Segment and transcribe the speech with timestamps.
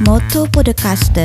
[0.00, 1.18] Moto Podcast.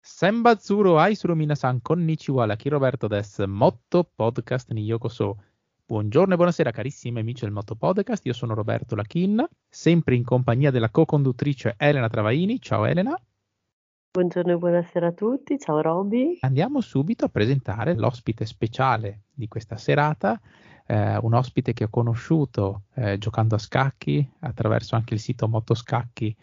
[0.00, 5.36] Senbatsuro Aisuro Minasan Konnichiwa, la Roberto des Motto Podcast ni Yokoso.
[5.84, 10.70] Buongiorno e buonasera carissimi amici del Motto Podcast, io sono Roberto Lachin, sempre in compagnia
[10.70, 12.58] della co-conduttrice Elena Travaini.
[12.58, 13.20] Ciao Elena.
[14.12, 16.38] Buongiorno e buonasera a tutti, ciao Roby.
[16.40, 20.40] Andiamo subito a presentare l'ospite speciale di questa serata,
[20.84, 26.36] eh, un ospite che ho conosciuto eh, giocando a scacchi attraverso anche il sito Motoscacchi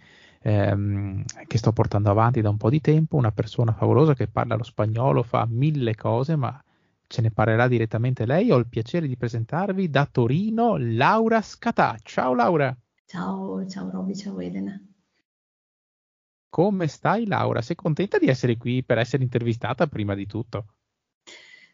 [0.44, 4.56] ehm, che sto portando avanti da un po' di tempo, una persona favolosa che parla
[4.56, 6.64] lo spagnolo, fa mille cose, ma
[7.06, 8.50] ce ne parlerà direttamente lei.
[8.50, 11.98] Ho il piacere di presentarvi da Torino Laura Scatà.
[12.02, 12.74] Ciao Laura.
[13.06, 14.82] Ciao, ciao Roby, ciao Elena.
[16.58, 17.62] Come stai Laura?
[17.62, 20.66] Sei contenta di essere qui per essere intervistata prima di tutto?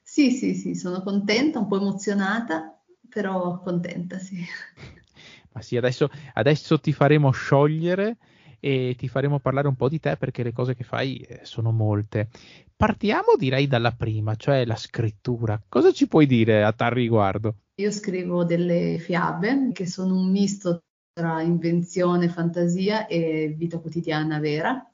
[0.03, 4.43] Sì, sì, sì, sono contenta, un po' emozionata, però contenta, sì.
[5.53, 8.17] Ma sì, adesso, adesso ti faremo sciogliere
[8.59, 11.71] e ti faremo parlare un po' di te perché le cose che fai eh, sono
[11.71, 12.27] molte.
[12.75, 15.63] Partiamo direi dalla prima, cioè la scrittura.
[15.69, 17.55] Cosa ci puoi dire a tal riguardo?
[17.75, 20.83] Io scrivo delle fiabe che sono un misto
[21.13, 24.85] tra invenzione, fantasia e vita quotidiana vera,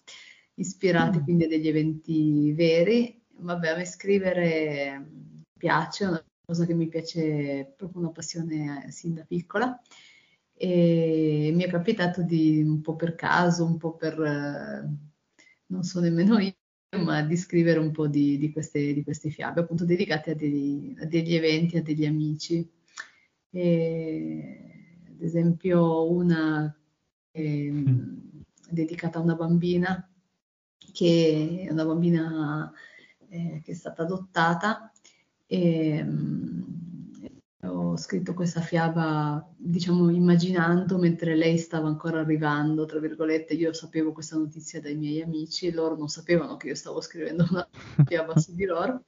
[0.56, 1.24] ispirate mm.
[1.24, 3.18] quindi a degli eventi veri.
[3.42, 5.12] Vabbè, a me scrivere
[5.58, 9.80] piace, è una cosa che mi piace, proprio una passione eh, sin da piccola
[10.62, 14.90] e mi è capitato di un po' per caso, un po' per, eh,
[15.68, 16.54] non so nemmeno io,
[17.02, 20.94] ma di scrivere un po' di, di, queste, di queste, fiabe, appunto dedicate a, dei,
[21.00, 22.70] a, degli eventi, a degli amici.
[23.52, 24.79] E,
[25.20, 26.74] ad esempio una
[27.32, 27.84] eh,
[28.70, 30.10] dedicata a una bambina
[30.94, 32.72] che è una bambina
[33.28, 34.92] eh, che è stata adottata
[35.46, 36.06] e,
[37.62, 44.14] ho scritto questa fiaba, diciamo, immaginando mentre lei stava ancora arrivando, tra virgolette, io sapevo
[44.14, 47.68] questa notizia dai miei amici e loro non sapevano che io stavo scrivendo una
[48.08, 49.04] fiaba su di loro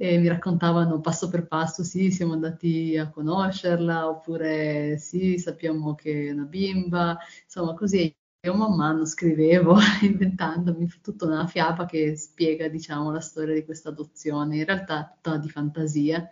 [0.00, 6.28] e mi raccontavano passo per passo, sì, siamo andati a conoscerla, oppure sì, sappiamo che
[6.28, 12.68] è una bimba, insomma, così io man mano scrivevo, inventandomi tutta una fiaba che spiega,
[12.68, 16.28] diciamo, la storia di questa adozione, in realtà tutta di fantasia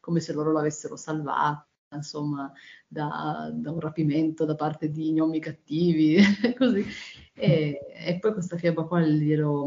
[0.00, 2.50] come se loro l'avessero salvata, insomma,
[2.88, 6.16] da, da, un rapimento da parte di gnomi cattivi,
[6.56, 6.84] così.
[7.34, 9.66] E, e, poi questa fiaba qua glielo,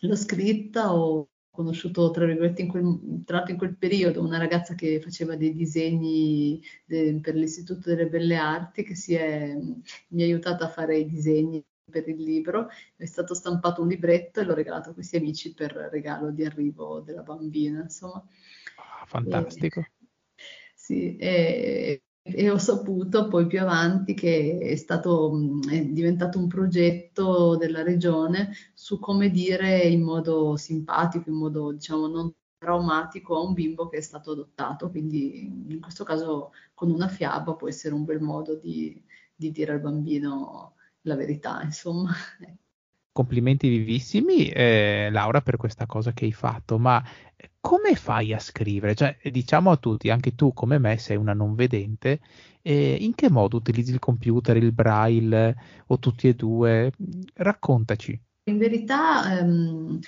[0.00, 4.74] l'ho scritta, ho conosciuto, tra virgolette, in quel, tra l'altro in quel periodo una ragazza
[4.74, 9.56] che faceva dei disegni de, per l'Istituto delle Belle Arti, che è,
[10.08, 14.40] mi ha aiutato a fare i disegni per il libro, è stato stampato un libretto
[14.40, 18.24] e l'ho regalato a questi amici per regalo di arrivo della bambina, insomma
[19.06, 19.80] fantastico.
[19.80, 19.92] E,
[20.74, 27.56] sì, e, e, ho saputo poi più avanti che è stato è diventato un progetto
[27.56, 33.52] della regione su come dire in modo simpatico, in modo diciamo non traumatico a un
[33.52, 38.04] bimbo che è stato adottato, quindi in questo caso con una fiaba può essere un
[38.04, 39.02] bel modo di,
[39.34, 42.12] di dire al bambino la verità, insomma.
[43.12, 47.02] complimenti vivissimi, eh, Laura, per questa cosa che hai fatto, ma
[47.64, 48.94] come fai a scrivere?
[48.94, 52.20] Cioè, diciamo a tutti, anche tu come me sei una non vedente,
[52.60, 56.92] eh, in che modo utilizzi il computer, il braille o tutti e due?
[57.32, 58.20] Raccontaci.
[58.50, 59.98] In verità ehm,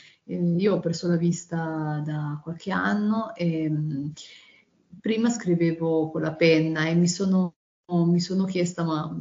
[0.58, 4.12] io ho perso la vista da qualche anno e ehm,
[5.00, 7.54] prima scrivevo con la penna e mi sono,
[7.90, 9.18] mi sono chiesta ma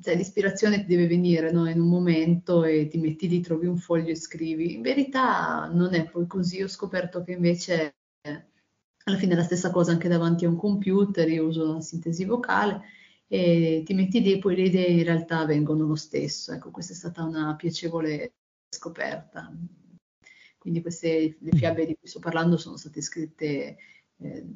[0.00, 1.68] cioè, l'ispirazione ti deve venire no?
[1.68, 4.74] in un momento e ti metti lì, trovi un foglio e scrivi.
[4.74, 7.96] In verità non è poi così, ho scoperto che invece
[9.04, 12.24] alla fine è la stessa cosa anche davanti a un computer, io uso la sintesi
[12.24, 12.82] vocale
[13.26, 16.52] e ti metti lì e poi le idee in realtà vengono lo stesso.
[16.52, 18.34] Ecco, questa è stata una piacevole
[18.68, 19.52] scoperta.
[20.58, 23.76] Quindi queste le fiabe di cui sto parlando sono state scritte
[24.16, 24.46] eh,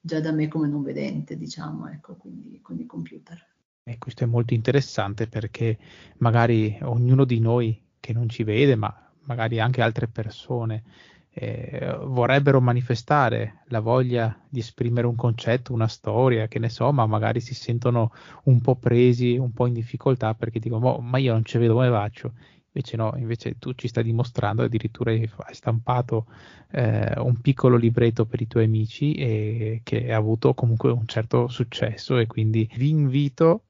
[0.00, 3.53] già da me come non vedente, diciamo, ecco, quindi con il computer.
[3.86, 5.76] E questo è molto interessante perché
[6.18, 10.82] magari ognuno di noi che non ci vede, ma magari anche altre persone,
[11.28, 17.04] eh, vorrebbero manifestare la voglia di esprimere un concetto, una storia, che ne so, ma
[17.04, 18.10] magari si sentono
[18.44, 21.90] un po' presi, un po' in difficoltà perché dicono, ma io non ci vedo come
[21.90, 22.32] faccio.
[22.72, 26.26] Invece no, invece tu ci stai dimostrando, addirittura hai stampato
[26.70, 31.48] eh, un piccolo libretto per i tuoi amici e che ha avuto comunque un certo
[31.48, 33.64] successo e quindi vi invito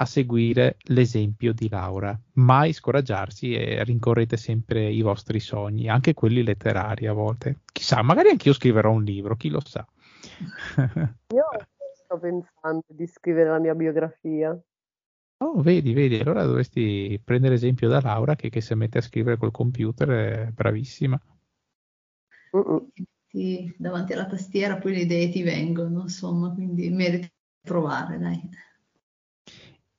[0.00, 2.18] a seguire l'esempio di Laura.
[2.34, 7.60] Mai scoraggiarsi e rincorrete sempre i vostri sogni, anche quelli letterari a volte.
[7.72, 9.84] Chissà, magari anch'io scriverò un libro, chi lo sa.
[11.34, 11.44] Io
[11.94, 14.56] sto pensando di scrivere la mia biografia.
[15.40, 19.36] Oh, vedi, vedi, allora dovresti prendere esempio da Laura che, che si mette a scrivere
[19.36, 21.20] col computer è bravissima.
[23.28, 27.30] Ti, davanti alla tastiera poi le idee ti vengono, insomma, quindi meriti
[27.60, 28.40] provare, dai.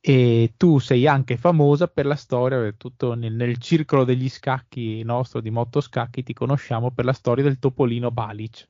[0.01, 5.41] E tu sei anche famosa per la storia, tutto nel, nel circolo degli scacchi nostro
[5.41, 8.69] di Motto Scacchi ti conosciamo per la storia del topolino Balic.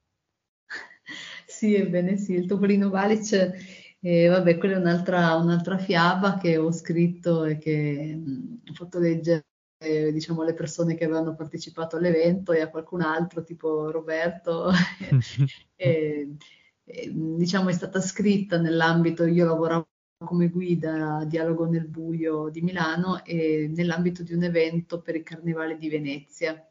[1.45, 3.51] Sì, ebbene sì, il topolino Balic
[3.99, 8.99] e vabbè, quella è un'altra, un'altra fiaba che ho scritto e che mh, ho fatto
[8.99, 9.45] leggere
[9.79, 15.09] eh, diciamo alle persone che avevano partecipato all'evento e a qualcun altro tipo Roberto e,
[15.75, 19.88] e, diciamo è stata scritta nell'ambito io lavoravo
[20.25, 25.23] come guida a Dialogo nel Buio di Milano e nell'ambito di un evento per il
[25.23, 26.67] Carnevale di Venezia.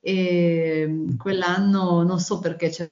[0.00, 2.90] E quell'anno non so perché c'era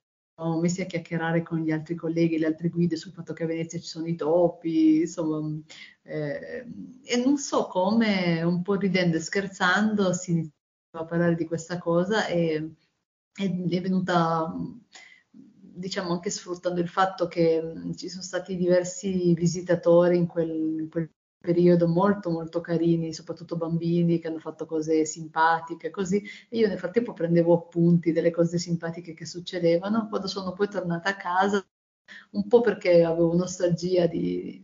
[0.60, 3.78] messi a chiacchierare con gli altri colleghi, le altre guide sul fatto che a Venezia
[3.78, 5.58] ci sono i topi, insomma,
[6.02, 6.66] eh,
[7.02, 10.52] e non so come, un po' ridendo e scherzando, si iniziava
[10.92, 12.74] a parlare di questa cosa e,
[13.34, 14.54] e è venuta,
[15.78, 17.62] diciamo, anche sfruttando il fatto che
[17.96, 24.18] ci sono stati diversi visitatori in quel, in quel periodo molto molto carini, soprattutto bambini
[24.18, 26.22] che hanno fatto cose simpatiche, così.
[26.48, 30.08] E io nel frattempo prendevo appunti delle cose simpatiche che succedevano.
[30.08, 31.64] Quando sono poi tornata a casa,
[32.32, 34.62] un po' perché avevo nostalgia di,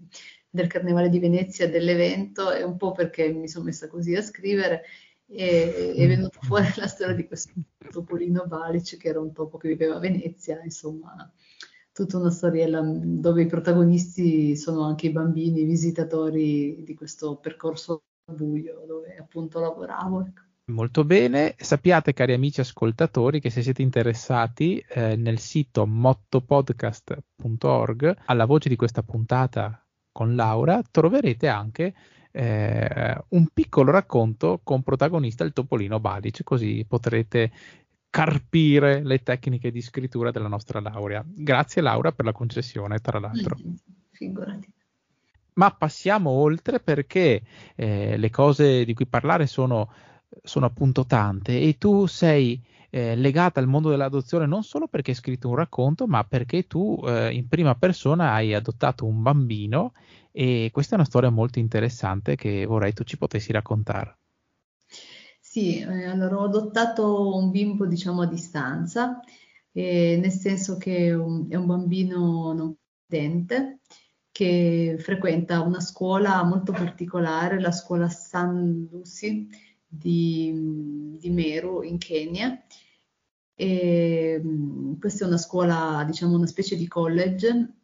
[0.48, 4.82] del Carnevale di Venezia, dell'evento, e un po' perché mi sono messa così a scrivere.
[5.34, 7.52] E è venuta fuori la storia di questo
[7.90, 11.30] topolino Balic, che era un topo che viveva a Venezia, insomma
[11.92, 17.36] tutta una storiella mm, dove i protagonisti sono anche i bambini, i visitatori di questo
[17.36, 18.02] percorso
[18.32, 20.22] buio dove appunto lavoravo.
[20.22, 20.42] Ecco.
[20.72, 28.46] Molto bene, sappiate cari amici ascoltatori che se siete interessati eh, nel sito mottopodcast.org alla
[28.46, 31.94] voce di questa puntata con Laura troverete anche
[32.36, 37.52] eh, un piccolo racconto con protagonista il topolino Balic, così potrete
[38.10, 41.24] carpire le tecniche di scrittura della nostra laurea.
[41.24, 43.56] Grazie Laura per la concessione, tra l'altro.
[43.56, 43.74] Mm,
[44.10, 44.68] figurati.
[45.54, 47.42] Ma passiamo oltre perché
[47.76, 49.92] eh, le cose di cui parlare sono,
[50.42, 52.60] sono appunto tante e tu sei
[52.90, 57.00] eh, legata al mondo dell'adozione non solo perché hai scritto un racconto, ma perché tu
[57.06, 59.92] eh, in prima persona hai adottato un bambino
[60.36, 64.18] e questa è una storia molto interessante che vorrei tu ci potessi raccontare.
[65.40, 69.20] Sì, eh, allora ho adottato un bimbo diciamo a distanza,
[69.70, 72.74] eh, nel senso che è un, è un bambino non
[73.06, 73.78] vedente
[74.32, 79.48] che frequenta una scuola molto particolare, la scuola San Lucy
[79.86, 82.60] di, di Meru in Kenya.
[83.54, 87.74] E, mm, questa è una scuola, diciamo una specie di college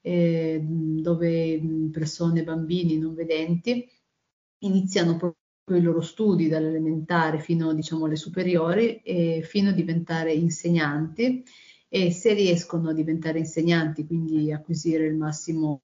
[0.00, 1.60] eh, dove
[1.92, 3.88] persone, bambini non vedenti
[4.60, 5.38] iniziano proprio
[5.78, 11.44] i loro studi dall'elementare fino diciamo, alle superiori e fino a diventare insegnanti.
[11.92, 15.82] E se riescono a diventare insegnanti, quindi acquisire il massimo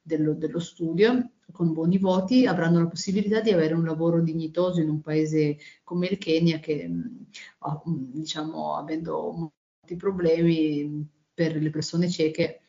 [0.00, 4.88] dello, dello, studio con buoni voti, avranno la possibilità di avere un lavoro dignitoso in
[4.88, 6.88] un paese come il Kenya che,
[8.12, 12.60] diciamo, avendo molti problemi per le persone cieche,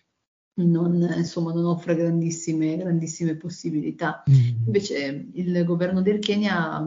[0.65, 4.23] non, insomma, non offre grandissime, grandissime possibilità.
[4.29, 4.65] Mm.
[4.65, 6.81] Invece il governo del Kenya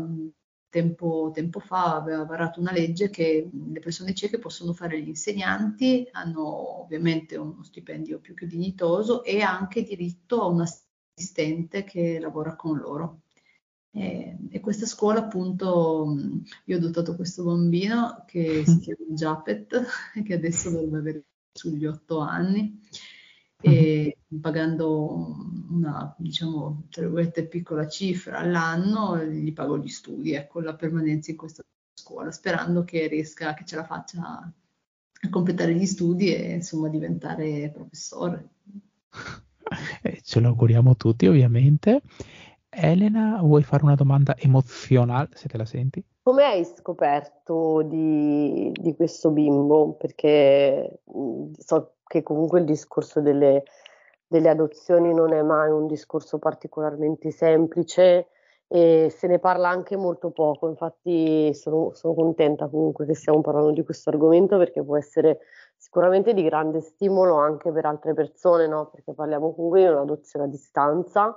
[0.73, 6.09] tempo, tempo, fa aveva varato una legge che le persone cieche possono fare gli insegnanti,
[6.13, 12.57] hanno ovviamente uno stipendio più che dignitoso e anche diritto a un assistente che lavora
[12.57, 13.21] con loro.
[13.95, 16.17] E, e questa scuola appunto,
[16.65, 19.85] io ho dotato questo bambino che si chiama Japet,
[20.25, 22.81] che adesso dovrebbe avere sugli otto anni
[23.63, 25.37] e pagando
[25.71, 31.37] una, diciamo, tra virgolette, piccola cifra all'anno, gli pago gli studi, ecco, la permanenza in
[31.37, 31.63] questa
[31.95, 34.21] scuola, sperando che riesca, che ce la faccia
[35.25, 38.49] a completare gli studi e insomma diventare professore.
[40.03, 42.03] Eh, ce lo auguriamo tutti ovviamente.
[42.69, 46.05] Elena, vuoi fare una domanda emozionale se te la senti?
[46.25, 49.95] Come hai scoperto di, di questo bimbo?
[49.95, 51.01] Perché
[51.59, 53.65] so che comunque il discorso delle,
[54.29, 58.29] delle adozioni non è mai un discorso particolarmente semplice
[58.69, 63.73] e se ne parla anche molto poco, infatti sono, sono, contenta comunque che stiamo parlando
[63.73, 65.41] di questo argomento perché può essere
[65.77, 68.91] sicuramente di grande stimolo anche per altre persone, no?
[68.91, 71.37] perché parliamo comunque di un'adozione a distanza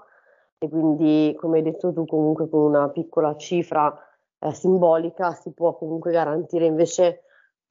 [0.59, 3.99] e quindi, come hai detto tu, comunque con una piccola cifra
[4.45, 7.21] eh, simbolica si può comunque garantire invece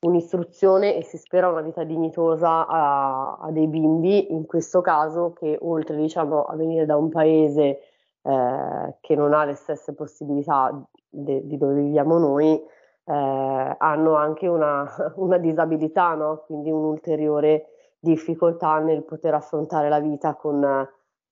[0.00, 5.56] un'istruzione e si spera una vita dignitosa a, a dei bimbi, in questo caso che
[5.60, 7.80] oltre diciamo, a venire da un paese
[8.22, 14.46] eh, che non ha le stesse possibilità de, di dove viviamo noi, eh, hanno anche
[14.46, 16.42] una, una disabilità, no?
[16.46, 20.60] quindi un'ulteriore difficoltà nel poter affrontare la vita con,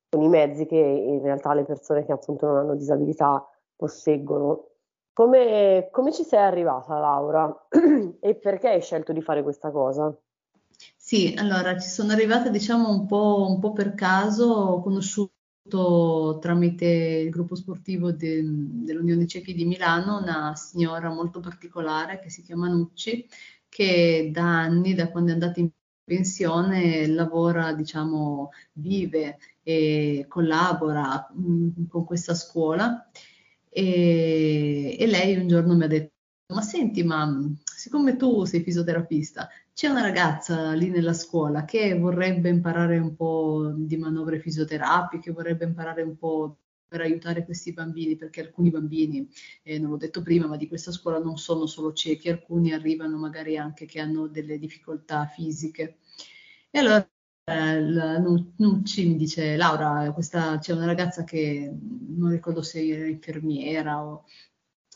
[0.09, 4.69] con, i mezzi che in realtà le persone che appunto non hanno disabilità posseggono.
[5.13, 7.67] Come, come ci sei arrivata Laura
[8.19, 10.15] e perché hai scelto di fare questa cosa?
[10.95, 16.85] Sì, allora ci sono arrivata diciamo un po', un po per caso, ho conosciuto tramite
[16.85, 22.67] il gruppo sportivo de, dell'Unione Ciechi di Milano una signora molto particolare che si chiama
[22.67, 23.27] Nucci,
[23.69, 25.69] che da anni, da quando è andata in
[26.03, 31.51] pensione, lavora, diciamo, vive e collabora mh,
[31.81, 33.09] mm, con questa scuola.
[33.73, 36.11] E, e lei un giorno mi ha detto,
[36.53, 37.27] ma senti, ma
[37.63, 43.73] siccome tu sei fisioterapista, c'è una ragazza lì nella scuola che vorrebbe imparare un po'
[43.75, 49.27] di manovre fisioterapiche, vorrebbe imparare un po' per aiutare questi bambini, perché alcuni bambini,
[49.63, 53.17] eh, non l'ho detto prima, ma di questa scuola non sono solo ciechi, alcuni arrivano
[53.17, 55.97] magari anche che hanno delle difficoltà fisiche.
[56.69, 57.07] E allora
[57.45, 57.79] eh,
[58.57, 61.71] Nucci mi dice, Laura, questa, c'è una ragazza che
[62.07, 64.25] non ricordo se era infermiera o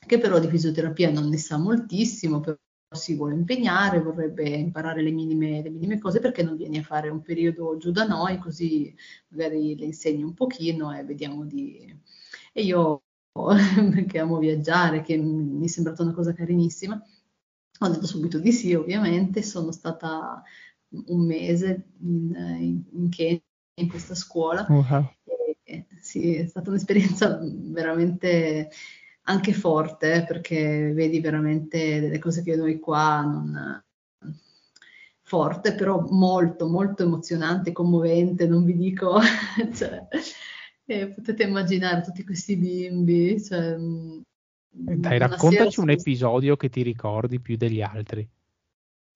[0.05, 2.57] che però di fisioterapia non ne sa moltissimo, però
[2.95, 7.09] si vuole impegnare, vorrebbe imparare le minime, le minime, cose perché non vieni a fare
[7.09, 8.95] un periodo giù da noi, così
[9.29, 11.93] magari le insegni un pochino e vediamo di...
[12.53, 13.03] E io,
[14.07, 17.01] che amo viaggiare, che mi è sembrata una cosa carinissima,
[17.79, 20.41] ho detto subito di sì, ovviamente, sono stata
[20.89, 23.41] un mese in, in, in Kenya,
[23.75, 24.65] in questa scuola.
[24.67, 25.05] Uh-huh.
[25.63, 28.69] E, sì, è stata un'esperienza veramente
[29.23, 33.83] anche forte, perché vedi veramente delle cose che noi qua non...
[35.21, 39.19] forte, però molto, molto emozionante, commovente, non vi dico,
[39.75, 40.07] cioè,
[40.85, 43.43] eh, potete immaginare tutti questi bimbi.
[43.43, 44.19] Cioè, mm,
[44.69, 48.27] Dai, raccontaci un episodio che ti ricordi più degli altri.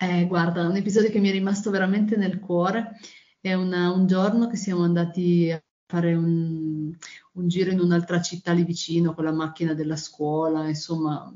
[0.03, 2.97] Eh, guarda, un episodio che mi è rimasto veramente nel cuore
[3.39, 6.91] è una, un giorno che siamo andati a fare un,
[7.33, 11.31] un giro in un'altra città lì vicino con la macchina della scuola, insomma,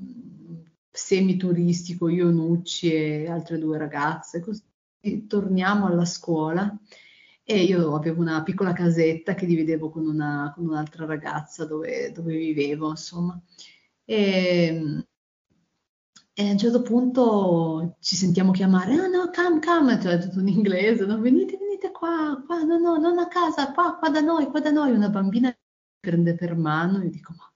[0.90, 4.40] semi-turistico, io, Nucci e altre due ragazze.
[4.40, 4.64] Così
[5.28, 6.76] torniamo alla scuola
[7.44, 12.36] e io avevo una piccola casetta che dividevo con, una, con un'altra ragazza dove, dove,
[12.36, 13.40] vivevo, insomma.
[14.04, 15.05] E,
[16.38, 20.50] e, a un certo punto ci sentiamo chiamare, ah no, come, come, cioè tutto in
[20.50, 24.48] inglese, no, venite, venite qua, qua, no, no, non a casa, qua, qua da noi,
[24.48, 25.56] qua da noi, una bambina mi
[26.02, 27.50] prende per mano, io dico, ma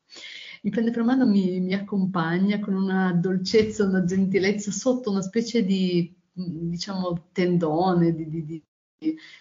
[0.61, 5.63] mi prende per mano, mi, mi accompagna con una dolcezza, una gentilezza sotto una specie
[5.65, 8.63] di, diciamo, tendone, di, di, di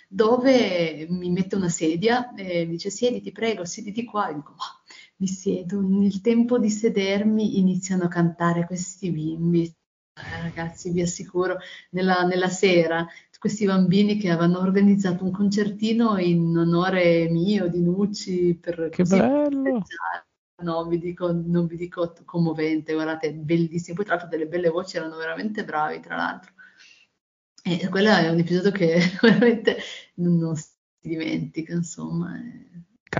[0.09, 4.78] dove mi mette una sedia e dice siediti prego, siediti qua, e dico ma
[5.21, 11.59] mi siedo, nel tempo di sedermi iniziano a cantare questi bimbi, eh, ragazzi vi assicuro,
[11.91, 13.07] nella, nella sera
[13.39, 19.83] questi bambini che avevano organizzato un concertino in onore mio, di Nucci, per che bello!
[20.61, 23.95] No, vi dico, non vi dico commovente, guardate, bellissimo.
[23.95, 26.53] Poi tra l'altro delle belle voci erano veramente bravi, tra l'altro.
[27.63, 29.77] E quello è un episodio che veramente
[30.15, 32.33] non si dimentica, insomma.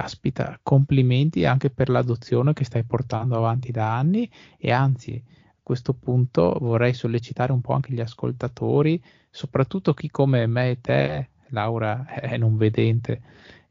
[0.01, 5.21] Caspita, complimenti anche per l'adozione che stai portando avanti da anni e anzi
[5.61, 11.31] questo punto vorrei sollecitare un po' anche gli ascoltatori, soprattutto chi come me e te,
[11.49, 13.21] Laura, è non vedente.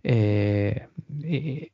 [0.02, 0.90] Eh,
[1.22, 1.72] eh,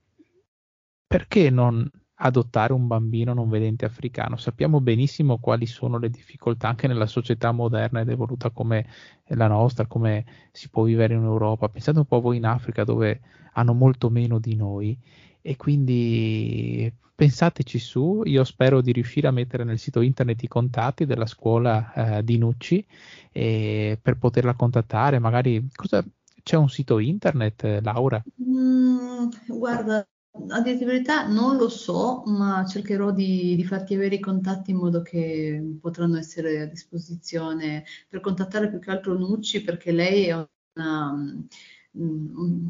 [1.08, 4.38] perché non adottare un bambino non vedente africano?
[4.38, 8.88] Sappiamo benissimo quali sono le difficoltà anche nella società moderna ed evoluta come
[9.28, 11.70] la nostra, come si può vivere in Europa.
[11.70, 13.22] Pensate un po' voi in Africa dove
[13.54, 14.98] hanno molto meno di noi
[15.42, 21.06] e quindi pensateci su, io spero di riuscire a mettere nel sito internet i contatti
[21.06, 22.86] della scuola eh, di Nucci
[23.32, 26.04] eh, per poterla contattare, magari cosa,
[26.42, 28.24] c'è un sito internet, Laura?
[28.42, 30.06] Mm, guarda,
[30.50, 34.72] a dire di verità non lo so, ma cercherò di, di, farti avere i contatti
[34.72, 40.26] in modo che potranno essere a disposizione per contattare più che altro Nucci perché lei
[40.28, 41.16] è una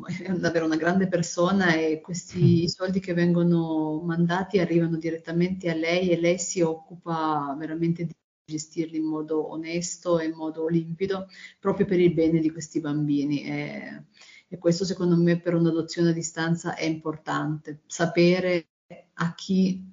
[0.05, 2.65] è davvero una grande persona e questi mm.
[2.65, 8.13] soldi che vengono mandati arrivano direttamente a lei e lei si occupa veramente di
[8.45, 11.27] gestirli in modo onesto e in modo limpido
[11.57, 13.45] proprio per il bene di questi bambini.
[13.45, 14.03] E,
[14.53, 18.67] e questo secondo me per un'adozione a distanza è importante, sapere
[19.13, 19.83] a chi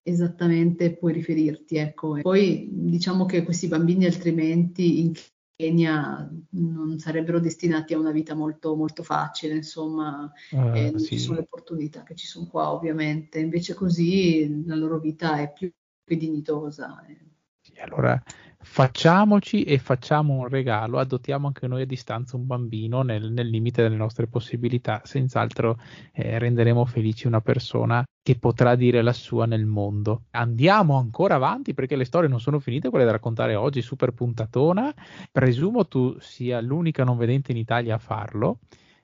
[0.00, 1.74] esattamente puoi riferirti.
[1.74, 2.20] Ecco.
[2.22, 5.12] Poi diciamo che questi bambini altrimenti in
[5.56, 11.16] Kenya non sarebbero destinati a una vita molto, molto facile, insomma, uh, eh, non sì.
[11.16, 15.52] ci sono le opportunità che ci sono qua ovviamente, invece così la loro vita è
[15.52, 15.68] più,
[16.04, 17.04] più dignitosa.
[17.06, 17.18] Eh.
[17.60, 18.22] Sì, allora
[18.68, 23.80] facciamoci e facciamo un regalo, adottiamo anche noi a distanza un bambino nel, nel limite
[23.80, 25.78] delle nostre possibilità, senz'altro
[26.12, 30.24] eh, renderemo felici una persona che potrà dire la sua nel mondo.
[30.32, 34.92] Andiamo ancora avanti perché le storie non sono finite, quelle da raccontare oggi, super puntatona.
[35.32, 38.58] Presumo tu sia l'unica non vedente in Italia a farlo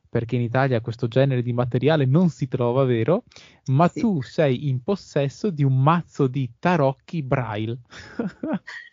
[0.06, 3.24] perché in Italia questo genere di materiale non si trova, vero?
[3.70, 4.00] Ma sì.
[4.00, 7.78] tu sei in possesso di un mazzo di tarocchi braille.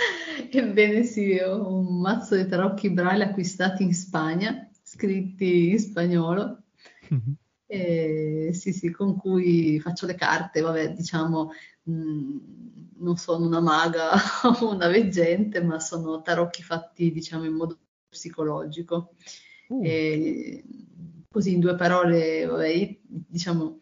[0.50, 6.62] Ebbene sì, ho un mazzo di tarocchi braille acquistati in Spagna, scritti in spagnolo.
[7.12, 7.32] Mm-hmm.
[7.66, 11.52] E, sì, sì, con cui faccio le carte, vabbè, diciamo,
[11.84, 12.38] mh, mm,
[12.98, 14.10] non sono una maga
[14.60, 17.78] o una veggente, ma sono tarocchi fatti, diciamo, in modo
[18.08, 19.14] psicologico.
[19.68, 19.84] Uh.
[19.84, 20.64] E,
[21.30, 23.78] così, in due parole, vabbè, diciamo,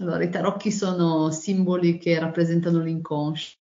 [0.00, 3.59] allora, i tarocchi sono simboli che rappresentano l'inconscio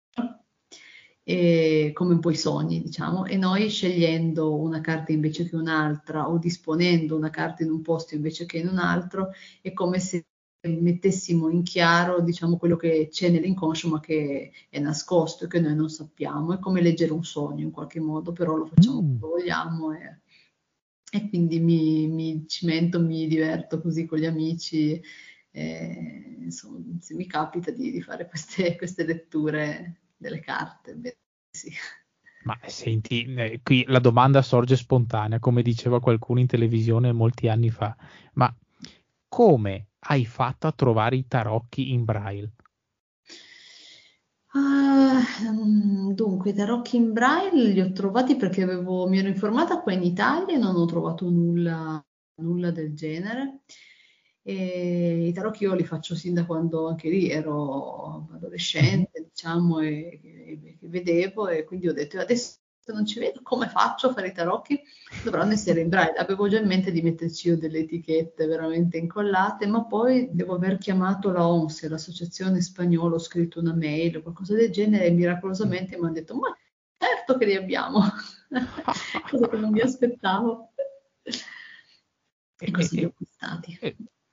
[1.32, 6.28] e come un po' i sogni, diciamo, e noi scegliendo una carta invece che un'altra
[6.28, 9.30] o disponendo una carta in un posto invece che in un altro,
[9.62, 10.26] è come se
[10.60, 15.74] mettessimo in chiaro, diciamo, quello che c'è nell'inconscio ma che è nascosto e che noi
[15.74, 16.52] non sappiamo.
[16.52, 19.18] È come leggere un sogno in qualche modo, però lo facciamo mm.
[19.18, 20.20] come vogliamo e,
[21.10, 25.00] e quindi mi, mi cimento, mi diverto così con gli amici.
[25.50, 31.16] E, insomma, se mi capita di, di fare queste, queste letture delle carte.
[31.52, 31.70] Sì.
[32.44, 37.70] Ma senti, eh, qui la domanda sorge spontanea, come diceva qualcuno in televisione molti anni
[37.70, 37.94] fa,
[38.34, 38.52] ma
[39.28, 42.52] come hai fatto a trovare i tarocchi in braille?
[44.54, 49.92] Uh, dunque, i tarocchi in braille li ho trovati perché avevo, mi ero informata qua
[49.92, 52.04] in Italia e non ho trovato nulla,
[52.40, 53.60] nulla del genere.
[54.44, 60.20] E I tarocchi io li faccio sin da quando anche lì ero adolescente, diciamo, e,
[60.22, 64.28] e, e, vedevo, e quindi ho detto adesso non ci vedo, come faccio a fare
[64.28, 64.82] i tarocchi?
[65.22, 66.16] Dovranno essere in braille.
[66.16, 70.78] Avevo già in mente di metterci io delle etichette veramente incollate, ma poi devo aver
[70.78, 75.96] chiamato la ONSE, l'associazione spagnola, ho scritto una mail o qualcosa del genere e miracolosamente
[75.96, 76.56] mi hanno detto ma
[76.98, 78.00] certo che li abbiamo,
[79.30, 80.72] cosa che non mi aspettavo.
[82.58, 83.78] E così li ho acquistati.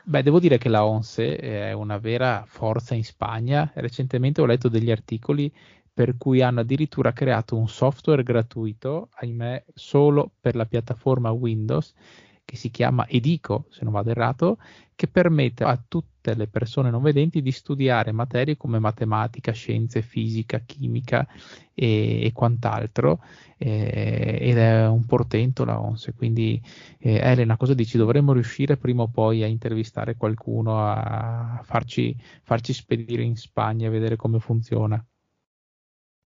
[0.10, 3.72] Beh, devo dire che la ONSE è una vera forza in Spagna.
[3.76, 5.54] Recentemente ho letto degli articoli
[5.94, 11.94] per cui hanno addirittura creato un software gratuito, ahimè, solo per la piattaforma Windows,
[12.50, 14.58] che si chiama Edico, se non vado errato,
[14.96, 20.58] che permette a tutte le persone non vedenti di studiare materie come matematica, scienze, fisica,
[20.66, 21.28] chimica
[21.76, 23.22] e, e quant'altro,
[23.56, 26.14] eh, ed è un portento la ONSE.
[26.14, 26.60] Quindi,
[26.98, 27.98] eh, Elena, cosa dici?
[27.98, 33.92] Dovremmo riuscire prima o poi a intervistare qualcuno, a farci, farci spedire in Spagna e
[33.92, 35.06] vedere come funziona.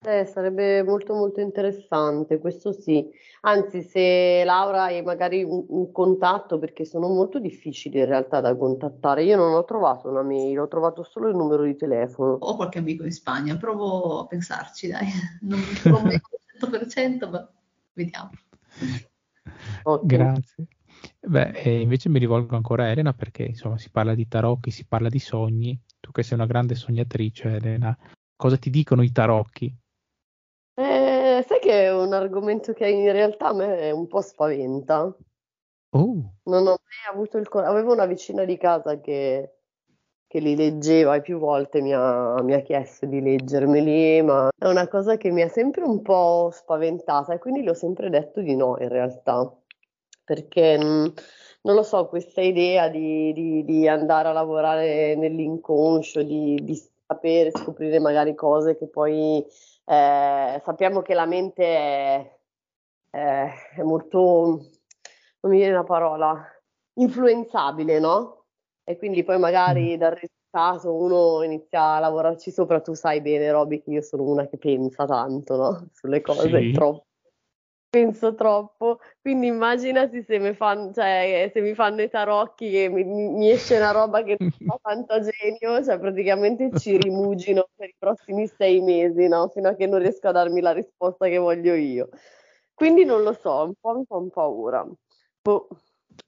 [0.04, 3.08] Eh, sarebbe molto molto interessante, questo sì.
[3.42, 8.56] Anzi, se Laura hai magari un, un contatto, perché sono molto difficili in realtà da
[8.56, 9.22] contattare.
[9.22, 12.32] Io non ho trovato una mail, ho trovato solo il numero di telefono.
[12.32, 15.06] Ho qualche amico in Spagna, provo a pensarci, dai.
[15.42, 17.48] Non mi prometto al 100%, ma
[17.92, 18.30] vediamo.
[19.84, 20.06] Ottimo.
[20.06, 20.66] Grazie.
[21.20, 25.08] Beh, invece mi rivolgo ancora a Elena perché insomma si parla di tarocchi, si parla
[25.08, 25.80] di sogni.
[26.00, 27.96] Tu che sei una grande sognatrice, Elena,
[28.34, 29.72] cosa ti dicono i tarocchi?
[31.42, 35.12] Eh, sai che è un argomento che in realtà a me un po' spaventa.
[35.90, 36.34] Oh.
[36.44, 37.72] Non ho mai avuto il coraggio.
[37.72, 39.56] Avevo una vicina di casa che,
[40.28, 44.68] che li leggeva e più volte mi ha, mi ha chiesto di leggermeli, ma è
[44.68, 48.40] una cosa che mi ha sempre un po' spaventata e quindi le ho sempre detto
[48.40, 49.52] di no in realtà.
[50.24, 51.06] Perché mh, mm,
[51.62, 57.50] non lo so, questa idea di, di, di andare a lavorare nell'inconscio, di, di sapere,
[57.50, 59.44] scoprire magari cose che poi
[59.92, 62.38] eh, sappiamo che la mente è,
[63.10, 64.18] è, è, molto,
[65.40, 66.42] non mi viene la parola,
[66.94, 68.46] influenzabile, no?
[68.84, 69.98] E quindi poi magari mm.
[69.98, 74.46] dal risultato uno inizia a lavorarci sopra, tu sai bene, Roby, che io sono una
[74.48, 75.88] che pensa tanto, no?
[75.92, 76.72] Sulle cose, sì.
[76.72, 77.06] troppo
[77.92, 83.04] penso troppo, quindi immaginati se mi fanno, cioè, se mi fanno i tarocchi e mi,
[83.04, 87.94] mi, esce una roba che non fa tanto genio, cioè praticamente ci rimugino per i
[87.98, 89.50] prossimi sei mesi, no?
[89.52, 92.08] Fino a che non riesco a darmi la risposta che voglio io.
[92.72, 94.88] Quindi non lo so, un po' mi fa un paura.
[95.42, 95.68] Boh.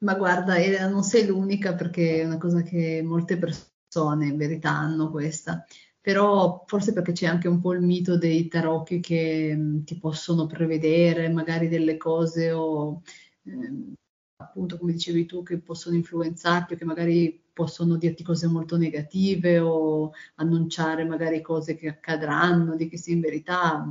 [0.00, 4.68] Ma guarda, Elena, non sei l'unica perché è una cosa che molte persone in verità
[4.68, 5.64] hanno questa,
[6.04, 11.30] però forse perché c'è anche un po' il mito dei tarocchi che ti possono prevedere
[11.30, 13.00] magari delle cose o
[13.44, 13.94] ehm,
[14.36, 19.60] appunto come dicevi tu che possono influenzarti o che magari possono dirti cose molto negative
[19.60, 23.82] o annunciare magari cose che accadranno, di che se in verità.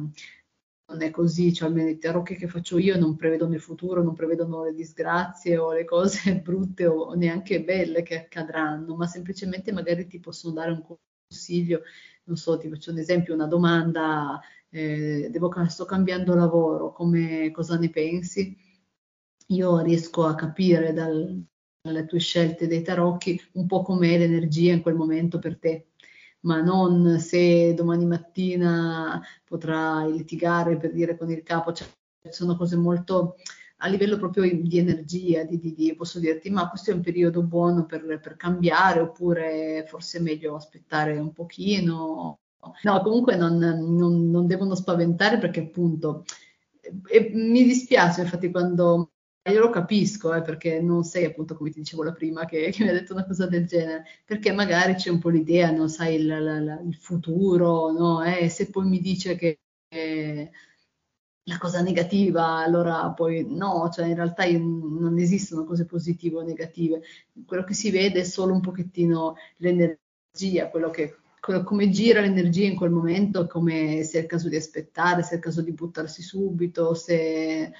[0.85, 4.13] Non è così, cioè almeno i tarocchi che faccio io non prevedono il futuro, non
[4.13, 10.05] prevedono le disgrazie o le cose brutte o neanche belle che accadranno, ma semplicemente magari
[10.07, 10.83] ti possono dare un
[11.33, 11.81] consiglio,
[12.25, 17.77] non so, ti faccio un esempio, una domanda, eh, devo, sto cambiando lavoro, come, cosa
[17.77, 18.55] ne pensi?
[19.47, 21.43] Io riesco a capire dal,
[21.81, 25.87] dalle tue scelte dei tarocchi un po' com'è l'energia in quel momento per te
[26.43, 31.87] ma non se domani mattina potrai litigare per dire con il capo, cioè,
[32.31, 33.35] sono cose molto
[33.83, 37.43] a livello proprio di energia, di, di, di, posso dirti ma questo è un periodo
[37.43, 42.39] buono per, per, cambiare oppure forse è meglio aspettare un pochino.
[42.83, 46.23] No, comunque non, non, non devono spaventare perché appunto
[47.09, 49.11] e mi dispiace infatti quando
[49.45, 52.83] io lo capisco, eh, perché non sei appunto come ti dicevo la prima che, che,
[52.83, 56.15] mi ha detto una cosa del genere, perché magari c'è un po' l'idea, non sai
[56.15, 58.23] il, il, il futuro, no?
[58.23, 60.49] Eh, se poi mi dice che eh,
[61.45, 67.01] la cosa negativa, allora poi no, cioè in realtà non esistono cose positive o negative,
[67.45, 71.17] quello che si vede è solo un pochettino l'energia, quello che
[71.65, 75.35] come gira l'energia in quel momento, come se è il caso di aspettare, se è
[75.35, 77.73] il caso di buttarsi subito, se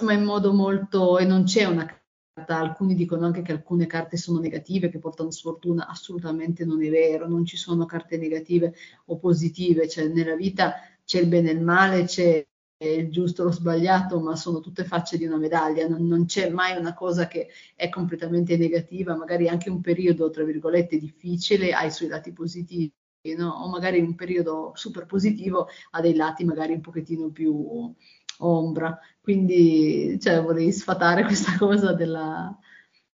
[0.00, 4.16] ma in modo molto, e non c'è una carta, alcuni dicono anche che alcune carte
[4.16, 8.74] sono negative, che portano sfortuna, assolutamente non è vero, non ci sono carte negative
[9.06, 12.44] o positive, cioè nella vita c'è il bene e il male, c'è
[12.78, 16.50] il giusto e lo sbagliato, ma sono tutte facce di una medaglia, non, non, c'è
[16.50, 21.84] mai una cosa che è completamente negativa, magari anche un periodo, tra virgolette, difficile ha
[21.84, 22.92] i suoi lati positivi.
[23.36, 23.48] No?
[23.48, 27.94] O magari un periodo super positivo ha dei lati magari un pochettino più,
[28.38, 28.98] ombra.
[29.20, 32.56] Quindi cioè, vorrei sfatare questa cosa della...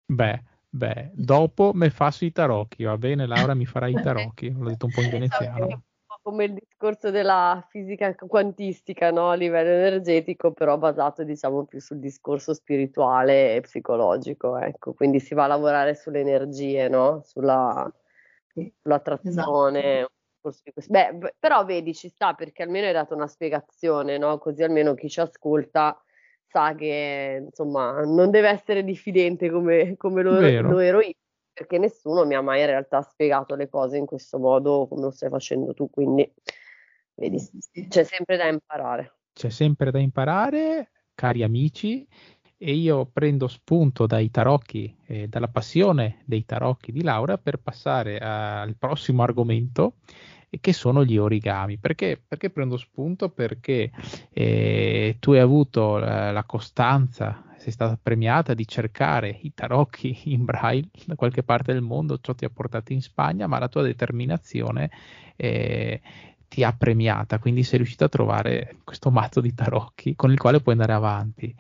[0.07, 4.69] Beh, beh, dopo me faccio i tarocchi, va bene Laura, mi farai i tarocchi, l'ho
[4.69, 5.83] detto un po' in veneziano.
[6.29, 9.31] Come il discorso della fisica quantistica no?
[9.31, 14.93] a livello energetico, però basato diciamo più sul discorso spirituale e psicologico, ecco.
[14.93, 17.23] quindi si va a lavorare sulle energie, no?
[17.25, 17.91] sulla,
[18.53, 20.17] sull'attrazione, esatto
[20.87, 24.37] Beh, però vedi, ci sta perché almeno hai dato una spiegazione, no?
[24.37, 25.99] Così almeno chi ci ascolta
[26.47, 31.15] sa che insomma non deve essere diffidente come, come lo, lo, ero io,
[31.59, 35.11] perché nessuno mi ha mai in realtà spiegato le cose in questo modo come lo
[35.11, 36.33] stai facendo tu, quindi
[37.15, 37.39] vedi,
[37.89, 39.17] c'è sempre da imparare.
[39.33, 42.07] C'è sempre da imparare, cari amici,
[42.57, 48.19] e io prendo spunto dai tarocchi eh, dalla passione dei tarocchi di Laura per passare
[48.19, 49.95] al prossimo argomento
[50.61, 51.79] che sono gli origami.
[51.79, 53.31] Perché, perché prendo spunto?
[53.31, 53.91] Perché
[54.31, 60.45] eh, tu hai avuto la, la, costanza, sei stata premiata di cercare i tarocchi in
[60.45, 63.83] braille da qualche parte del mondo, ciò ti ha portato in Spagna, ma la tua
[63.83, 64.91] determinazione
[65.37, 66.01] eh,
[66.49, 70.61] ti ha premiata, quindi sei riuscito a trovare questo mazzo di tarocchi con il quale
[70.61, 71.55] puoi andare avanti.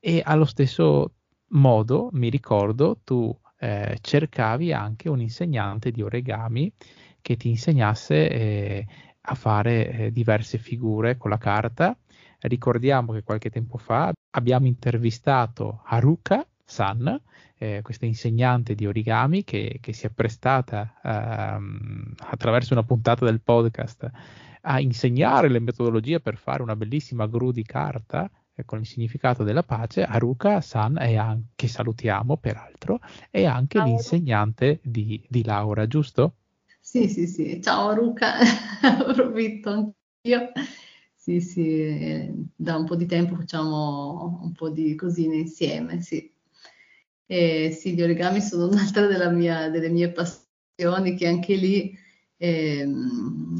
[0.00, 1.14] E allo stesso
[1.48, 6.72] modo, mi ricordo, tu eh, cercavi anche un insegnante di origami
[7.20, 8.86] che ti insegnasse eh,
[9.20, 11.96] a fare eh, diverse figure con la carta.
[12.42, 17.20] Ricordiamo che qualche tempo fa abbiamo intervistato Haruka San,
[17.56, 23.40] eh, questa insegnante di origami che, che si è prestata ehm, attraverso una puntata del
[23.40, 24.10] podcast
[24.62, 29.44] a insegnare le metodologie per fare una bellissima gru di carta eh, con il significato
[29.44, 33.00] della pace, Haruka San anche, che salutiamo peraltro,
[33.30, 33.86] è anche Ciao.
[33.86, 36.34] l'insegnante di, di Laura, giusto?
[36.80, 37.60] Sì, sì, sì.
[37.62, 38.34] Ciao Ruca,
[38.82, 39.70] approfitto
[40.24, 40.52] anch'io.
[41.24, 46.28] Sì, sì, da un po' di tempo facciamo un po' di cosine insieme, sì.
[47.26, 51.96] E sì, gli origami sono un'altra mia, delle mie passioni che anche lì
[52.36, 52.84] eh,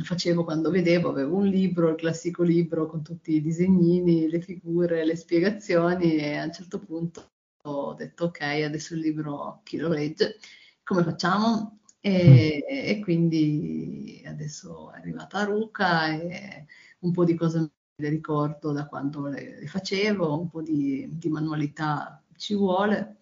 [0.03, 5.05] facevo quando vedevo, avevo un libro, il classico libro con tutti i disegnini, le figure,
[5.05, 7.31] le spiegazioni e a un certo punto
[7.65, 10.39] ho detto ok, adesso il libro chi lo legge?
[10.83, 11.79] Come facciamo?
[12.01, 16.67] E, e, quindi adesso è arrivata Ruca e
[17.03, 21.29] un po' di cose le ricordo da quando le, le facevo, un po' di, di,
[21.29, 23.19] manualità ci vuole.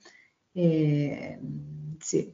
[0.52, 1.38] E,
[1.98, 2.32] sì.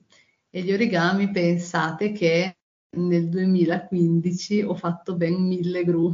[0.51, 2.57] e gli origami pensate che
[2.97, 6.13] nel 2015 ho fatto ben mille gru.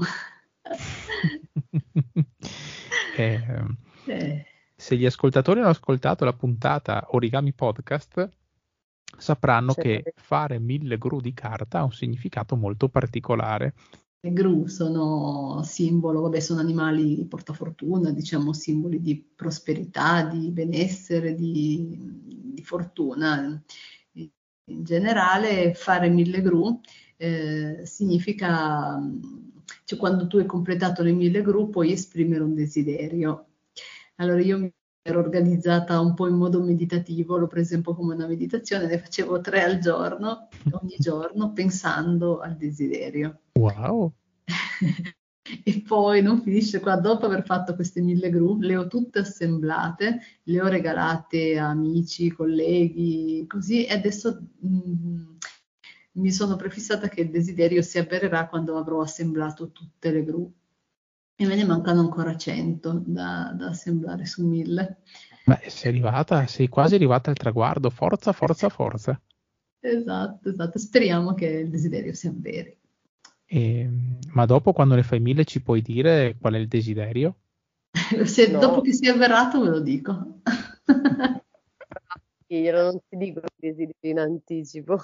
[3.17, 3.41] eh,
[4.07, 4.47] eh.
[4.75, 8.29] se gli ascoltatori hanno ascoltato la puntata Origami Podcast,
[9.19, 9.81] sapranno sì.
[9.81, 13.75] che fare mille gru di carta ha un significato molto particolare.
[14.25, 21.99] Gru sono simbolo, vabbè, sono animali di portafortuna, diciamo simboli di prosperità, di benessere, di,
[22.55, 23.61] di fortuna.
[24.13, 26.81] In generale, fare mille gru
[27.17, 29.01] eh, significa,
[29.85, 33.47] cioè quando tu hai completato le mille gru, puoi esprimere un desiderio.
[34.17, 34.73] Allora io mi
[35.03, 38.99] ero organizzata un po' in modo meditativo, l'ho preso un po' come una meditazione, ne
[38.99, 40.49] facevo tre al giorno,
[40.81, 43.41] ogni giorno, pensando al desiderio.
[43.59, 44.13] Wow!
[45.65, 50.21] e poi non finisce qua, dopo aver fatto queste mille gru, le ho tutte assemblate,
[50.45, 55.37] le ho regalate a amici, colleghi, così, e adesso mh, mm,
[56.13, 60.53] mi sono prefissata che il desiderio si avvererà quando avrò assemblato tutte le gru
[61.35, 64.99] e me ne mancano ancora 100 da, da assemblare su 1000.
[65.45, 69.21] Beh, sei arrivata, sei quasi arrivata al traguardo, forza, forza, forza.
[69.81, 72.77] esatto, esatto, speriamo che il desiderio si avveri.
[73.47, 77.37] E, ehm, ma dopo, quando ne fai mille, ci puoi dire qual è il desiderio?
[78.25, 78.59] Se no.
[78.59, 80.41] dopo che si è avverato, ve lo dico.
[82.47, 85.03] Io non ti dico il desiderio in anticipo.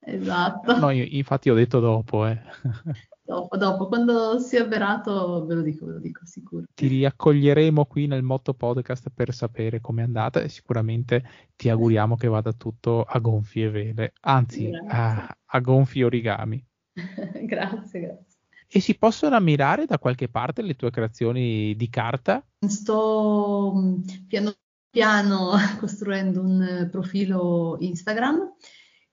[0.00, 0.78] Esatto.
[0.78, 2.40] No, io, infatti ho detto dopo, eh.
[3.30, 6.64] Dopo, dopo, quando sia avverato ve lo dico, ve lo dico sicuro.
[6.74, 11.22] Ti riaccoglieremo qui nel Motto Podcast per sapere com'è andata e sicuramente
[11.54, 16.60] ti auguriamo che vada tutto a gonfie vele, anzi a, a gonfie origami.
[17.46, 18.38] grazie, grazie.
[18.66, 22.44] E si possono ammirare da qualche parte le tue creazioni di carta?
[22.66, 24.52] Sto mm, piano
[24.90, 28.54] piano costruendo un profilo Instagram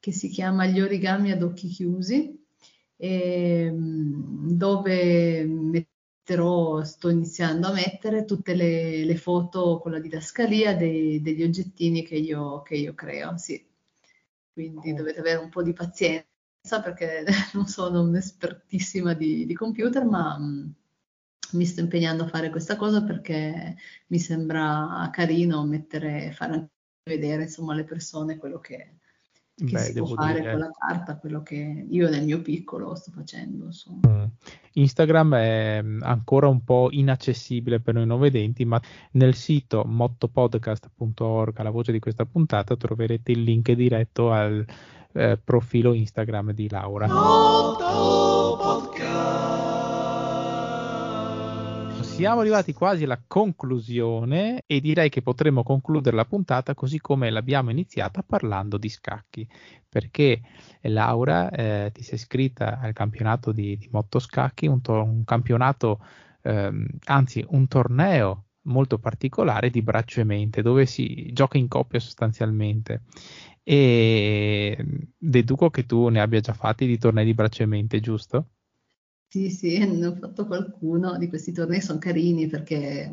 [0.08, 2.38] che si chiama Gli origami ad occhi chiusi
[3.00, 11.22] Ehm, dove metterò, sto iniziando a mettere tutte le, le foto con la didascalia dei,
[11.22, 13.64] degli oggettini che io, che io creo, sì.
[14.52, 14.96] Quindi oh.
[14.96, 16.26] dovete avere un po' di pazienza
[16.84, 20.70] perché non sono un'espertissima di, di computer, ma mh, mm,
[21.54, 23.76] mi sto impegnando a fare questa cosa perché
[24.08, 26.70] mi sembra carino mettere, fare
[27.04, 28.98] vedere insomma alle persone quello che,
[29.66, 30.52] che Beh, si può fare dire...
[30.52, 33.70] con la carta, quello che io nel mio piccolo sto facendo.
[34.06, 34.24] Mm.
[34.74, 38.80] Instagram è mm, ancora un po' inaccessibile per noi non vedenti, ma
[39.12, 44.64] nel sito mottopodcast.org, alla voce di questa puntata, troverete il link diretto al
[45.14, 47.08] eh, profilo Instagram di Laura.
[47.08, 48.47] Motto
[52.18, 57.70] siamo arrivati quasi alla conclusione e direi che potremmo concludere la puntata così come l'abbiamo
[57.70, 59.48] iniziata parlando di scacchi,
[59.88, 60.42] perché
[60.82, 66.04] Laura eh, ti sei iscritta al campionato di, di motoscacchi, un, to- un campionato,
[66.42, 72.00] ehm, anzi un torneo molto particolare di braccio e mente, dove si gioca in coppia
[72.00, 73.04] sostanzialmente.
[73.62, 74.76] E
[75.16, 78.54] deduco che tu ne abbia già fatti di tornei di braccio e mente, giusto?
[79.30, 83.12] Sì, sì, ne ho fatto qualcuno di questi tornei, sono carini perché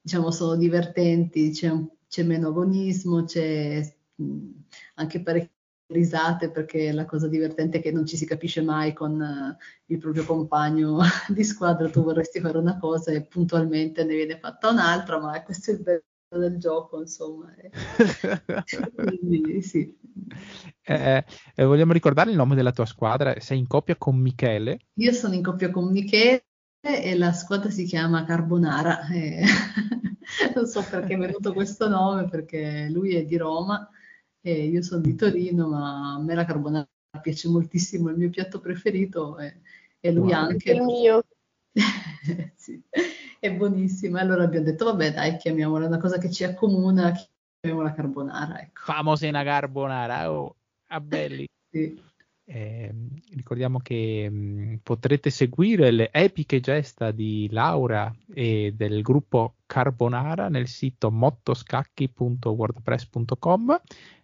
[0.00, 1.70] diciamo sono divertenti, c'è,
[2.08, 3.80] c'è meno agonismo, c'è
[4.16, 4.48] mh,
[4.94, 5.50] anche parecchie
[5.90, 9.98] risate perché la cosa divertente è che non ci si capisce mai con uh, il
[9.98, 10.98] proprio compagno
[11.28, 15.70] di squadra, tu vorresti fare una cosa e puntualmente ne viene fatta un'altra, ma questo
[15.70, 16.02] è il bello
[16.38, 17.52] del gioco, insomma.
[18.94, 19.96] Quindi, sì.
[20.82, 23.38] Eh, eh, vogliamo ricordare il nome della tua squadra?
[23.40, 24.78] Sei in coppia con Michele?
[24.94, 26.44] Io sono in coppia con Michele
[26.80, 29.08] e la squadra si chiama Carbonara.
[29.08, 29.42] E
[30.54, 33.88] non so perché è venuto questo nome, perché lui è di Roma
[34.40, 36.88] e io sono di Torino, ma a me la carbonara
[37.20, 39.60] piace moltissimo, è il mio piatto preferito e,
[39.98, 40.44] e lui wow.
[40.44, 40.72] anche.
[40.72, 41.24] Il mio.
[42.56, 42.82] sì
[43.40, 44.20] è buonissima.
[44.20, 47.12] Allora abbiamo detto, vabbè, dai, chiamiamola una cosa che ci accomuna,
[47.58, 48.60] chiamiamola carbonara.
[48.60, 48.82] Ecco.
[48.84, 50.54] Famosa una carbonara, oh,
[50.88, 51.48] a belli.
[51.72, 51.98] sì.
[52.44, 52.94] eh,
[53.34, 60.50] ricordiamo che mh, mm, potrete seguire le epiche gesta di Laura e del gruppo Carbonara
[60.50, 63.80] nel sito mottoscacchi.wordpress.com.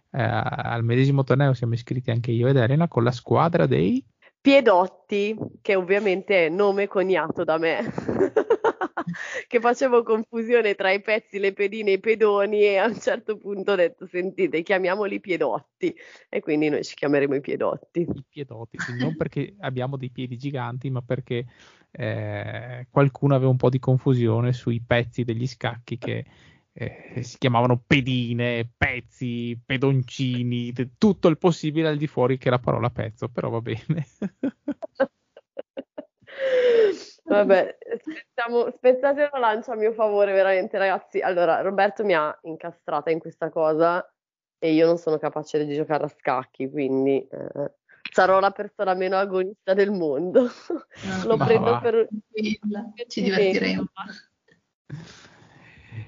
[0.09, 4.05] Eh, al medesimo torneo siamo iscritti anche io ed Elena con la squadra dei
[4.39, 7.83] Piedotti, che ovviamente è nome coniato da me.
[9.47, 13.37] che facevo confusione tra i pezzi, le pedine e i pedoni e a un certo
[13.37, 15.95] punto ho detto sentite chiamiamoli piedotti
[16.29, 18.01] e quindi noi ci chiameremo i piedotti.
[18.01, 21.45] I piedotti, non perché abbiamo dei piedi giganti ma perché
[21.91, 26.25] eh, qualcuno aveva un po' di confusione sui pezzi degli scacchi che
[26.79, 32.91] eh, si chiamavano pedine, pezzi, pedoncini, tutto il possibile al di fuori che la parola
[32.91, 34.05] pezzo, però va bene.
[37.27, 41.19] Vabbè, spezziamo, spezzate la lancia a mio favore, veramente, ragazzi.
[41.19, 44.05] Allora, Roberto mi ha incastrata in questa cosa
[44.59, 47.73] e io non sono capace di giocare a scacchi, quindi eh,
[48.11, 50.43] sarò la persona meno agonista del mondo.
[50.43, 50.49] No,
[51.25, 51.79] Lo prendo va.
[51.79, 52.07] per
[53.07, 53.85] Ci divertiremo.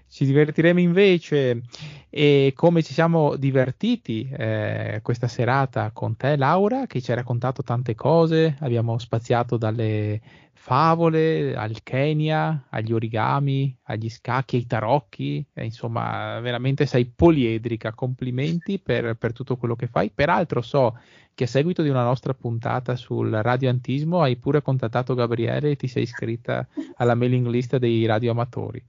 [0.08, 1.62] Ci divertiremo invece
[2.10, 7.62] e come ci siamo divertiti eh, questa serata con te Laura che ci hai raccontato
[7.62, 10.20] tante cose, abbiamo spaziato dalle
[10.54, 18.78] favole al Kenya, agli origami, agli scacchi, ai tarocchi, eh, insomma veramente sei poliedrica, complimenti
[18.78, 20.12] per, per tutto quello che fai.
[20.14, 20.98] Peraltro so
[21.34, 25.88] che a seguito di una nostra puntata sul radioantismo hai pure contattato Gabriele e ti
[25.88, 28.84] sei iscritta alla mailing list dei radioamatori.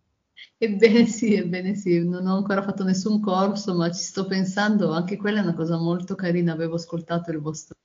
[0.63, 5.17] Ebbene sì, ebbene sì, non ho ancora fatto nessun corso, ma ci sto pensando, anche
[5.17, 7.77] quella è una cosa molto carina, avevo ascoltato il vostro,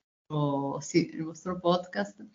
[0.81, 2.25] sì, il vostro podcast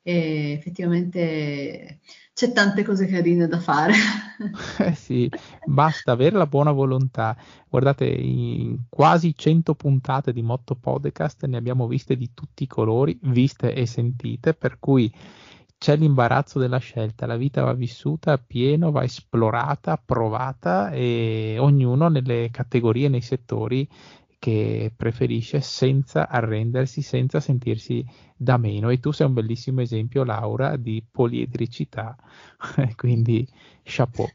[0.00, 2.00] e effettivamente
[2.32, 3.92] c'è tante cose carine da fare.
[4.78, 5.28] Eh sì,
[5.66, 7.36] basta avere la buona volontà.
[7.68, 13.16] Guardate, in quasi 100 puntate di Motto Podcast ne abbiamo viste di tutti i colori,
[13.24, 15.12] viste e sentite, per cui
[15.82, 22.06] c'è l'imbarazzo della scelta, la vita va vissuta a pieno, va esplorata, provata e ognuno
[22.06, 23.88] nelle categorie, nei settori
[24.38, 28.90] che preferisce senza arrendersi, senza sentirsi da meno.
[28.90, 32.14] E tu sei un bellissimo esempio, Laura, di poliedricità,
[32.94, 33.44] quindi
[33.82, 34.28] chapeau.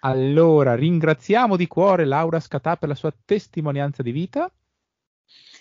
[0.00, 4.50] Allora, ringraziamo di cuore Laura Scatà per la sua testimonianza di vita.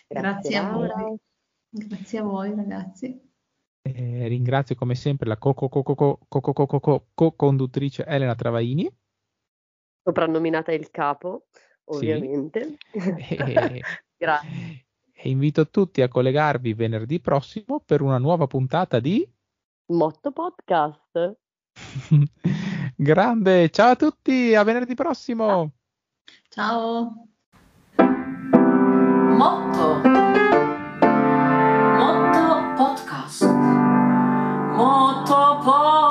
[0.07, 0.93] Grazie a Laura.
[0.95, 1.17] voi.
[1.71, 3.28] Grazie a voi ragazzi.
[3.81, 5.37] Eh, ringrazio come sempre la
[7.15, 8.89] co-conduttrice Elena Travaini.
[10.03, 11.95] Soprannominata il capo, Sì.
[12.11, 12.77] ovviamente.
[12.91, 12.93] E,
[14.17, 14.85] Grazie.
[15.13, 19.27] e invito tutti a collegarvi venerdì prossimo per una nuova puntata di
[19.87, 21.37] Motto Podcast.
[22.95, 25.71] Grande, ciao a tutti, a venerdì prossimo.
[26.49, 27.27] Ciao.
[29.37, 30.01] Motto.
[31.97, 33.18] Motto Podcast.
[35.39, 36.08] Motto Podcast.